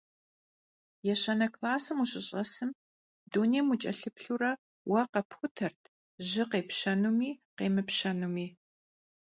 Yêşane 1.07 1.47
klassım 1.53 1.97
vuşış'esım, 2.01 2.71
dunêym 3.31 3.65
vuç'elhıplhure, 3.69 4.51
vue 4.89 5.03
khepxutert 5.11 5.81
jı 6.29 6.43
khêpşemi 6.51 7.31
khêmıpşemi. 7.57 8.47